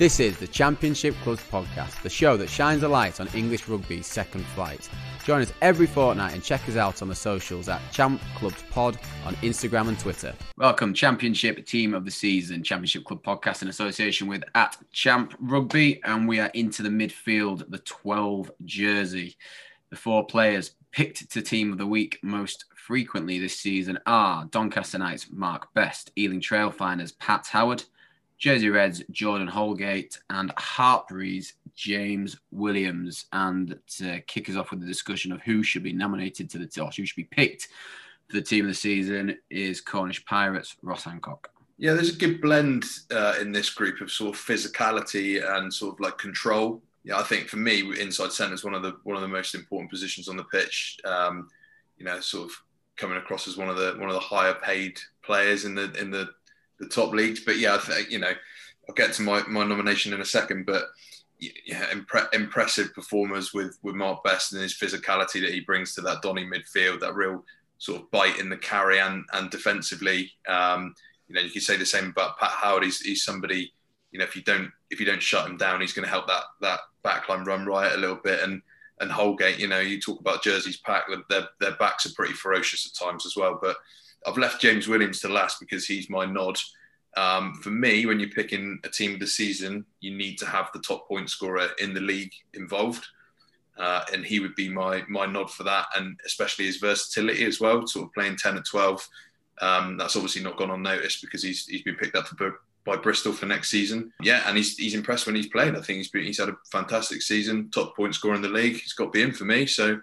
[0.00, 4.06] This is the Championship Clubs podcast, the show that shines a light on English rugby's
[4.06, 4.88] second flight.
[5.26, 8.98] Join us every fortnight and check us out on the socials at Champ Clubs Pod
[9.26, 10.34] on Instagram and Twitter.
[10.56, 16.02] Welcome, Championship Team of the Season, Championship Club podcast in association with at Champ Rugby,
[16.04, 19.36] and we are into the midfield, the 12 jersey.
[19.90, 24.96] The four players picked to Team of the Week most frequently this season are Doncaster
[24.96, 27.84] Knights Mark Best, Ealing Trailfinders Pat Howard,
[28.40, 33.26] Jersey Reds, Jordan Holgate, and Hartpury's James Williams.
[33.32, 36.82] And to kick us off with the discussion of who should be nominated to the
[36.82, 37.68] or who should be picked
[38.28, 41.50] for the team of the season is Cornish Pirates, Ross Hancock.
[41.76, 45.94] Yeah, there's a good blend uh, in this group of sort of physicality and sort
[45.94, 46.82] of like control.
[47.04, 49.54] Yeah, I think for me, inside centre is one of the one of the most
[49.54, 50.98] important positions on the pitch.
[51.04, 51.48] Um,
[51.98, 52.56] you know, sort of
[52.96, 56.10] coming across as one of the one of the higher paid players in the in
[56.10, 56.28] the
[56.80, 57.40] the top leagues.
[57.40, 58.32] But yeah, I think you know
[58.88, 60.66] I'll get to my, my nomination in a second.
[60.66, 60.84] But
[61.38, 66.00] yeah, impre- impressive performers with with Mark Best and his physicality that he brings to
[66.02, 67.44] that Donny midfield, that real
[67.78, 70.32] sort of bite in the carry and and defensively.
[70.48, 70.94] Um,
[71.28, 72.82] you know, you could say the same about Pat Howard.
[72.82, 73.72] He's, he's somebody.
[74.10, 76.26] You know, if you don't if you don't shut him down, he's going to help
[76.26, 78.40] that that backline run right a little bit.
[78.42, 78.60] And
[78.98, 82.86] and Holgate, you know, you talk about Jersey's pack, their their backs are pretty ferocious
[82.86, 83.58] at times as well.
[83.60, 83.76] But
[84.26, 86.58] I've left James Williams to last because he's my nod.
[87.16, 90.70] Um, for me, when you're picking a team of the season, you need to have
[90.72, 93.06] the top point scorer in the league involved.
[93.78, 97.60] Uh, and he would be my my nod for that, and especially his versatility as
[97.60, 99.08] well, sort of playing 10 and 12.
[99.60, 103.32] Um, that's obviously not gone unnoticed because he's, he's been picked up for, by Bristol
[103.32, 104.12] for next season.
[104.20, 105.76] Yeah, and he's, he's impressed when he's played.
[105.76, 108.80] I think he's been, he's had a fantastic season, top point scorer in the league.
[108.80, 109.66] He's got to be in for me.
[109.66, 110.00] So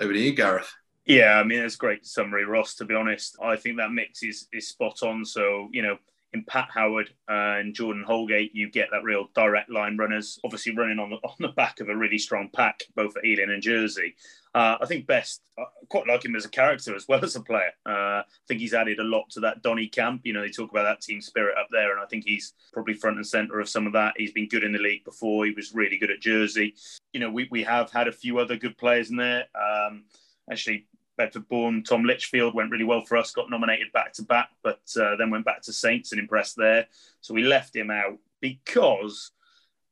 [0.00, 0.72] over to you, Gareth.
[1.08, 2.74] Yeah, I mean, it's a great summary, Ross.
[2.76, 5.24] To be honest, I think that mix is is spot on.
[5.24, 5.96] So you know,
[6.34, 10.98] in Pat Howard and Jordan Holgate, you get that real direct line runners, obviously running
[10.98, 14.16] on the on the back of a really strong pack, both at Ealing and Jersey.
[14.54, 17.40] Uh, I think Best, I quite like him as a character as well as a
[17.40, 17.70] player.
[17.86, 20.22] Uh, I think he's added a lot to that Donny camp.
[20.24, 22.94] You know, they talk about that team spirit up there, and I think he's probably
[22.94, 24.12] front and centre of some of that.
[24.18, 25.46] He's been good in the league before.
[25.46, 26.74] He was really good at Jersey.
[27.14, 29.44] You know, we, we have had a few other good players in there.
[29.54, 30.04] Um,
[30.50, 30.86] actually,
[31.18, 34.80] Bedford born Tom Litchfield went really well for us, got nominated back to back, but
[34.98, 36.86] uh, then went back to Saints and impressed there.
[37.20, 39.32] So we left him out because,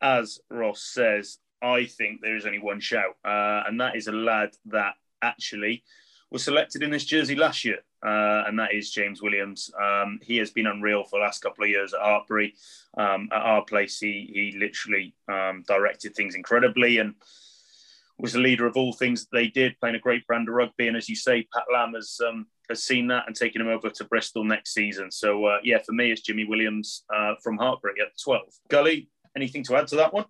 [0.00, 4.12] as Ross says, I think there is only one shout, uh, and that is a
[4.12, 5.82] lad that actually
[6.30, 9.70] was selected in this jersey last year, uh, and that is James Williams.
[9.80, 12.52] Um, he has been unreal for the last couple of years at Hartpury.
[12.96, 17.14] Um, at our place, he, he literally um, directed things incredibly and
[18.18, 20.88] was the leader of all things that they did, playing a great brand of rugby.
[20.88, 23.88] And as you say, Pat Lam has um, has seen that and taken him over
[23.88, 25.10] to Bristol next season.
[25.10, 28.42] So uh, yeah, for me, it's Jimmy Williams uh, from Hartpury at 12.
[28.68, 30.26] Gully, anything to add to that one?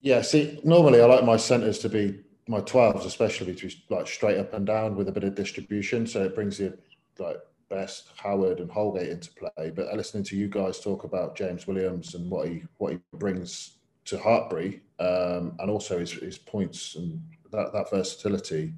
[0.00, 4.06] Yeah, see, normally I like my centres to be my 12s, especially to be like
[4.06, 6.06] straight up and down with a bit of distribution.
[6.06, 6.76] So it brings you
[7.18, 7.36] like
[7.68, 9.70] Best, Howard, and Holgate into play.
[9.70, 13.78] But listening to you guys talk about James Williams and what he what he brings
[14.06, 17.20] to Hartpury, um, and also his, his points and
[17.50, 18.72] that, that versatility,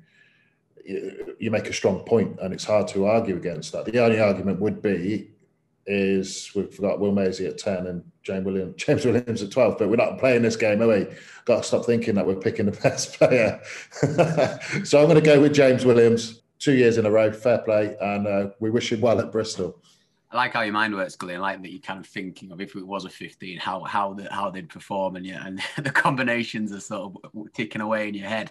[0.85, 3.85] you, you, make a strong point, and it's hard to argue against that.
[3.85, 5.31] The only argument would be
[5.87, 9.89] is we've got Will Maisie at ten and James Williams, James Williams at twelve, but
[9.89, 11.07] we're not playing this game, are we?
[11.45, 13.61] Got to stop thinking that we're picking the best player.
[14.85, 16.41] so I'm going to go with James Williams.
[16.59, 19.83] Two years in a row, fair play, and uh, we wish him well at Bristol.
[20.35, 21.37] I like how your mind works, Gully.
[21.37, 24.15] I like that you're kind of thinking of if it was a 15, how how
[24.15, 28.15] the, how they'd perform, and yeah, and the combinations are sort of ticking away in
[28.15, 28.51] your head.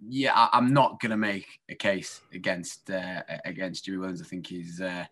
[0.00, 4.22] Yeah, I, am not gonna make a case against uh, against Jimmy Williams.
[4.22, 5.06] I think he's uh,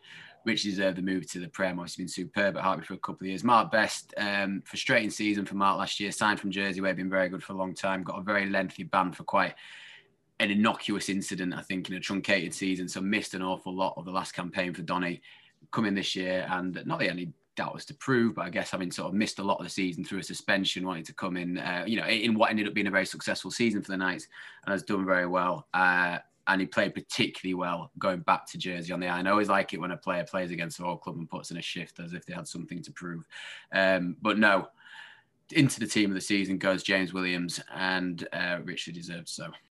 [0.47, 1.79] deserved the move to the Prem.
[1.79, 3.43] He's been superb at Hartpury for a couple of years.
[3.43, 6.13] Mark Best, um, frustrating season for Mark last year.
[6.13, 8.05] Signed from Jersey, where he'd been very good for a long time.
[8.05, 9.55] Got a very lengthy ban for quite
[10.39, 12.89] an innocuous incident, I think, in a truncated season.
[12.89, 15.21] So missed an awful lot of the last campaign for Donny
[15.73, 18.91] coming this year and not the only doubt was to prove, but I guess having
[18.91, 21.59] sort of missed a lot of the season through a suspension, wanting to come in,
[21.59, 24.29] uh, you know, in what ended up being a very successful season for the Knights
[24.65, 25.67] and has done very well.
[25.75, 29.21] Uh, and he played particularly well going back to Jersey on the eye.
[29.21, 31.57] I always like it when a player plays against the whole club and puts in
[31.57, 33.27] a shift as if they had something to prove.
[33.73, 34.69] Um, but no,
[35.53, 39.53] into the team of the season goes James Williams, and uh, Richard deserves so.